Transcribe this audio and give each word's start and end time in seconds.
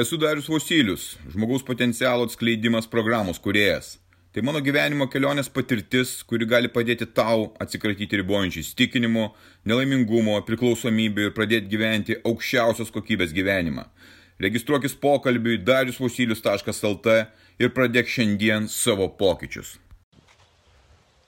Esu 0.00 0.16
Darius 0.16 0.46
Vosilius, 0.48 1.18
žmogaus 1.28 1.60
potencialo 1.62 2.24
atskleidimas 2.24 2.86
programos 2.88 3.38
kuriejas. 3.38 3.98
Tai 4.32 4.40
mano 4.46 4.62
gyvenimo 4.64 5.04
kelionės 5.12 5.50
patirtis, 5.52 6.14
kuri 6.24 6.46
gali 6.48 6.70
padėti 6.72 7.04
tau 7.18 7.50
atsikratyti 7.60 8.22
ribojančių 8.22 8.62
įstikinimų, 8.62 9.26
nelaimingumo, 9.68 10.38
priklausomybių 10.48 11.26
ir 11.26 11.34
pradėti 11.36 11.68
gyventi 11.74 12.16
aukščiausios 12.22 12.94
kokybės 12.94 13.36
gyvenimą. 13.36 13.84
Registruokis 14.40 14.96
pokalbiui 15.04 15.60
dariusvosilius.lt 15.68 17.18
ir 17.60 17.76
pradėk 17.76 18.08
šiandien 18.08 18.72
savo 18.72 19.12
pokyčius. 19.20 19.76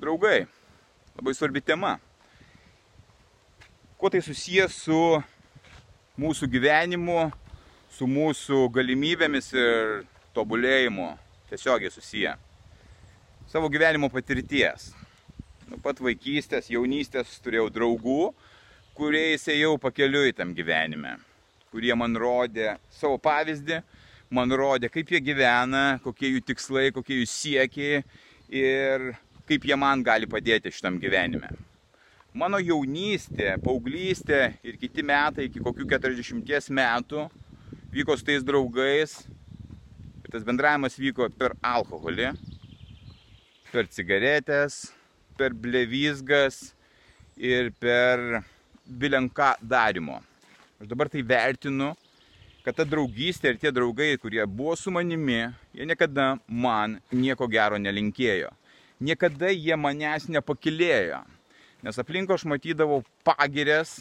Draugai, 0.00 0.46
labai 1.20 1.36
svarbi 1.36 1.60
tema. 1.60 1.98
Kuo 4.00 4.08
tai 4.08 4.24
susijęs 4.24 4.84
su 4.88 5.06
mūsų 6.16 6.48
gyvenimu, 6.56 7.28
su 7.94 8.08
mūsų 8.10 8.66
galimybėmis 8.74 9.52
ir 9.54 10.02
tobulėjimu 10.34 11.12
tiesiogiai 11.50 11.92
susiję. 11.94 12.32
Savo 13.46 13.68
gyvenimo 13.70 14.08
patirties. 14.10 14.90
Nuo 15.68 15.78
pat 15.82 16.00
vaikystės, 16.02 16.72
jaunystės 16.72 17.38
turėjau 17.44 17.68
draugų, 17.72 18.32
kuriais 18.98 19.46
ėjau 19.48 19.76
pakeliui 19.80 20.34
tam 20.36 20.52
gyvenime, 20.56 21.16
kurie 21.70 21.94
man 21.96 22.18
rodė 22.18 22.74
savo 22.92 23.16
pavyzdį, 23.22 23.78
man 24.34 24.50
rodė, 24.50 24.90
kaip 24.92 25.14
jie 25.14 25.22
gyvena, 25.24 26.00
kokie 26.04 26.32
jų 26.34 26.42
tikslai, 26.50 26.88
kokie 26.94 27.20
jų 27.20 27.30
siekiai 27.30 28.02
ir 28.50 29.06
kaip 29.48 29.64
jie 29.70 29.78
man 29.78 30.02
gali 30.04 30.28
padėti 30.30 30.72
šitam 30.74 30.98
gyvenime. 31.00 31.52
Mano 32.34 32.58
jaunystė, 32.58 33.54
paauglystė 33.62 34.56
ir 34.66 34.76
kiti 34.82 35.04
metai 35.06 35.46
iki 35.46 35.62
kokių 35.62 35.86
40 35.94 36.74
metų 36.74 37.28
vyko 37.94 38.16
su 38.18 38.26
tais 38.26 38.42
draugais. 38.42 39.20
Ir 40.24 40.32
tas 40.32 40.44
bendravimas 40.46 40.96
vyko 40.98 41.28
per 41.38 41.54
alkoholį, 41.62 42.32
per 43.70 43.86
cigaretės, 43.86 44.88
per 45.38 45.54
blevizgas 45.54 46.72
ir 47.38 47.70
per 47.78 48.42
bilenką 48.84 49.54
darimo. 49.62 50.18
Aš 50.82 50.90
dabar 50.90 51.10
tai 51.12 51.22
vertinu, 51.22 51.92
kad 52.66 52.74
ta 52.74 52.86
draugystė 52.88 53.52
ir 53.52 53.60
tie 53.62 53.70
draugai, 53.74 54.16
kurie 54.18 54.42
buvo 54.46 54.74
su 54.76 54.90
manimi, 54.90 55.44
jie 55.76 55.86
niekada 55.86 56.34
man 56.48 56.98
nieko 57.14 57.46
gero 57.50 57.78
nelinkėjo. 57.78 58.50
Niekada 59.04 59.52
jie 59.52 59.76
manęs 59.78 60.26
nepakilėjo. 60.32 61.22
Nes 61.84 61.98
aplinko 62.00 62.34
aš 62.34 62.46
matydavau 62.48 63.02
pagirės, 63.26 64.00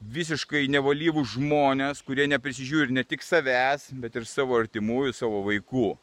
visiškai 0.00 0.66
nevalyvų 0.68 1.24
žmonės, 1.32 2.02
kurie 2.04 2.26
neprisižiūri 2.28 2.92
ne 2.92 3.04
tik 3.04 3.24
savęs, 3.24 3.88
bet 3.96 4.16
ir 4.16 4.26
savo 4.28 4.58
artimųjų, 4.60 5.14
savo 5.16 5.42
vaikų. 5.46 5.94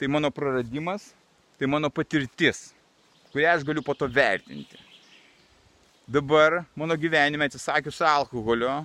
Tai 0.00 0.08
mano 0.08 0.30
praradimas, 0.32 1.10
tai 1.58 1.68
mano 1.68 1.90
patirtis, 1.90 2.70
kurią 3.32 3.56
aš 3.56 3.64
galiu 3.64 3.84
po 3.84 3.94
to 3.94 4.08
vertinti. 4.08 4.78
Dabar 6.10 6.64
mano 6.74 6.96
gyvenime 6.98 7.46
atsisakius 7.46 8.00
alkoholio 8.02 8.82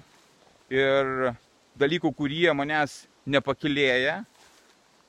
ir 0.69 1.33
dalykų, 1.75 2.11
kurie 2.15 2.51
manęs 2.53 3.05
nepakilėja, 3.25 4.21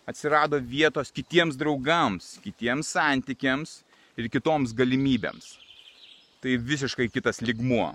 atsirado 0.07 0.59
vietos 0.62 1.12
kitiems 1.12 1.59
draugams, 1.59 2.37
kitiems 2.43 2.89
santykiams 2.95 3.83
ir 4.17 4.31
kitoms 4.33 4.73
galimybėms. 4.75 5.57
Tai 6.41 6.57
visiškai 6.62 7.09
kitas 7.11 7.43
ligmuo 7.43 7.91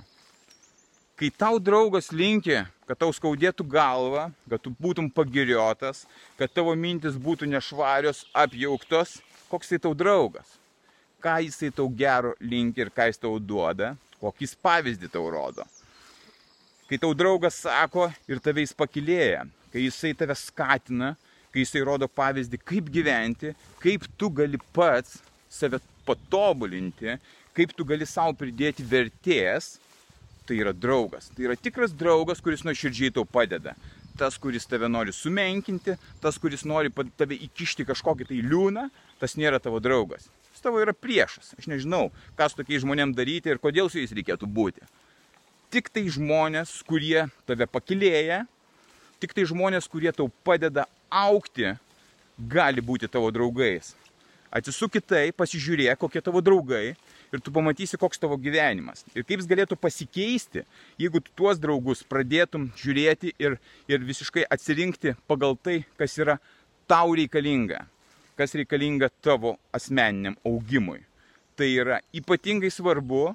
kai 1.22 1.30
tau 1.30 1.60
draugas 1.62 2.08
linki, 2.10 2.56
kad 2.90 2.98
tau 2.98 3.14
skaudėtų 3.14 3.62
galvą, 3.70 4.24
kad 4.50 4.62
tu 4.66 4.72
būtum 4.74 5.06
pagiriotas, 5.14 6.08
kad 6.40 6.50
tavo 6.50 6.74
mintis 6.74 7.14
būtų 7.14 7.46
nešvarios, 7.52 8.24
apjauktos, 8.34 9.20
koks 9.52 9.70
tai 9.70 9.78
tau 9.84 9.92
draugas? 9.94 10.56
Ką 11.22 11.36
jisai 11.46 11.70
tau 11.78 11.86
gero 11.94 12.32
linki 12.42 12.82
ir 12.82 12.90
ką 12.90 13.06
jis 13.12 13.22
tau 13.22 13.36
duoda, 13.38 13.92
kokį 14.18 14.50
pavyzdį 14.66 15.12
tau 15.14 15.28
rodo. 15.30 15.68
Kai 16.90 16.98
tau 16.98 17.14
draugas 17.14 17.60
sako 17.68 18.08
ir 18.26 18.42
tave 18.42 18.66
jis 18.66 18.74
pakilėja, 18.74 19.46
kai 19.70 19.86
jisai 19.86 20.16
tave 20.18 20.34
skatina, 20.34 21.12
kai 21.54 21.62
jisai 21.62 21.86
rodo 21.86 22.10
pavyzdį, 22.10 22.64
kaip 22.66 22.90
gyventi, 22.90 23.54
kaip 23.78 24.10
tu 24.18 24.32
gali 24.42 24.58
pats 24.74 25.22
save 25.54 25.84
patobulinti, 26.10 27.14
kaip 27.54 27.78
tu 27.78 27.86
gali 27.86 28.10
savo 28.10 28.34
pridėti 28.42 28.82
vertės, 28.90 29.76
tai 30.52 30.60
yra 30.60 30.74
draugas. 30.76 31.30
Tai 31.32 31.48
yra 31.48 31.56
tikras 31.56 31.94
draugas, 31.96 32.42
kuris 32.44 32.66
nuoširdžiai 32.68 33.14
tau 33.16 33.24
padeda. 33.24 33.72
Tas, 34.20 34.36
kuris 34.36 34.68
tave 34.68 34.90
nori 34.92 35.14
sumenkinti, 35.16 35.96
tas, 36.20 36.36
kuris 36.42 36.66
nori 36.68 36.92
tave 37.16 37.38
įkišti 37.48 37.88
kažkokį 37.88 38.28
tai 38.28 38.42
liūną, 38.44 38.90
tas 39.22 39.38
nėra 39.40 39.62
tavo 39.64 39.80
draugas. 39.80 40.28
Jis 40.52 40.66
tavo 40.66 40.82
yra 40.84 40.92
priešas. 40.92 41.54
Aš 41.56 41.70
nežinau, 41.72 42.10
ką 42.36 42.50
su 42.52 42.60
tokiais 42.60 42.84
žmonėm 42.84 43.16
daryti 43.16 43.54
ir 43.54 43.62
kodėl 43.64 43.88
su 43.88 44.02
jais 44.02 44.12
reikėtų 44.12 44.50
būti. 44.52 44.84
Tik 45.72 45.88
tai 45.96 46.04
žmonės, 46.12 46.74
kurie 46.84 47.30
tave 47.48 47.70
pakilėja, 47.72 48.44
tik 49.24 49.32
tai 49.38 49.48
žmonės, 49.48 49.88
kurie 49.88 50.12
tau 50.12 50.28
padeda 50.44 50.84
aukti, 51.08 51.78
gali 52.36 52.84
būti 52.84 53.08
tavo 53.08 53.32
draugais. 53.32 53.96
Atsisuk 54.52 54.92
kitai, 54.98 55.30
pasižiūrėk, 55.32 55.96
kokie 56.02 56.20
tavo 56.20 56.42
draugai 56.44 56.92
ir 57.32 57.40
tu 57.40 57.54
pamatysi, 57.56 57.96
koks 58.00 58.20
tavo 58.20 58.36
gyvenimas. 58.36 59.06
Ir 59.16 59.24
kaip 59.24 59.40
jis 59.40 59.48
galėtų 59.48 59.78
pasikeisti, 59.80 60.66
jeigu 61.00 61.22
tu 61.24 61.32
tuos 61.40 61.60
draugus 61.62 62.02
pradėtum 62.04 62.66
žiūrėti 62.82 63.32
ir, 63.40 63.56
ir 63.88 64.04
visiškai 64.04 64.44
atsirinkti 64.52 65.16
pagal 65.32 65.56
tai, 65.56 65.78
kas 65.96 66.18
yra 66.20 66.36
tau 66.92 67.16
reikalinga, 67.16 67.86
kas 68.36 68.58
reikalinga 68.60 69.08
tavo 69.24 69.56
asmeniniam 69.72 70.36
augimui. 70.44 71.00
Tai 71.56 71.72
yra 71.72 72.02
ypatingai 72.12 72.74
svarbu, 72.76 73.30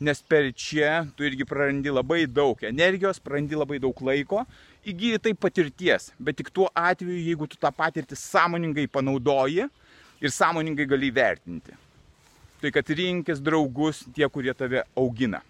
nes 0.00 0.22
per 0.22 0.52
čia 0.54 1.02
tu 1.18 1.26
irgi 1.26 1.50
prarandi 1.50 1.90
labai 1.90 2.22
daug 2.30 2.62
energijos, 2.62 3.18
prarandi 3.18 3.58
labai 3.58 3.82
daug 3.82 4.06
laiko, 4.06 4.46
įgyji 4.86 5.18
tai 5.26 5.34
patirties, 5.34 6.12
bet 6.22 6.38
tik 6.38 6.54
tuo 6.54 6.70
atveju, 6.78 7.18
jeigu 7.26 7.50
tu 7.50 7.58
tą 7.58 7.74
patirtį 7.74 8.22
sąmoningai 8.22 8.86
panaudoji 8.86 9.66
ir 10.20 10.30
sąmoningai 10.30 10.86
gali 10.86 11.10
vertinti 11.14 11.76
tai 12.60 12.70
kad 12.72 12.90
rinkis 12.92 13.40
draugus 13.40 14.04
tie, 14.14 14.28
kurie 14.28 14.52
tave 14.54 14.84
augina. 14.96 15.40